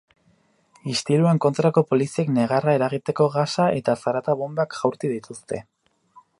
[0.93, 5.65] Istiluen kontrako poliziek negarra eragiteko gasa eta zarata bonbak jaurti dituzte.